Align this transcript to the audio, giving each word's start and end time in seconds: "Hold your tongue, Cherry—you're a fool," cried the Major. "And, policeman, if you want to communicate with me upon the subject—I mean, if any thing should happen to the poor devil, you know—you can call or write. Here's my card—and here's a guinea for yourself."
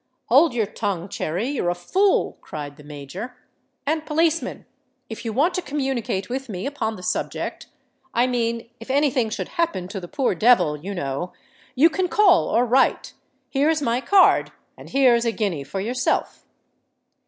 "Hold 0.29 0.55
your 0.55 0.65
tongue, 0.65 1.09
Cherry—you're 1.09 1.69
a 1.69 1.75
fool," 1.75 2.39
cried 2.41 2.75
the 2.77 2.83
Major. 2.83 3.37
"And, 3.85 4.03
policeman, 4.03 4.65
if 5.11 5.23
you 5.23 5.31
want 5.31 5.53
to 5.53 5.61
communicate 5.61 6.27
with 6.27 6.49
me 6.49 6.65
upon 6.65 6.95
the 6.95 7.03
subject—I 7.03 8.25
mean, 8.25 8.67
if 8.79 8.89
any 8.89 9.11
thing 9.11 9.29
should 9.29 9.49
happen 9.49 9.87
to 9.89 9.99
the 9.99 10.07
poor 10.07 10.33
devil, 10.33 10.75
you 10.75 10.95
know—you 10.95 11.89
can 11.91 12.07
call 12.07 12.47
or 12.47 12.65
write. 12.65 13.13
Here's 13.51 13.79
my 13.83 14.01
card—and 14.01 14.89
here's 14.89 15.23
a 15.23 15.31
guinea 15.31 15.63
for 15.63 15.79
yourself." 15.79 16.45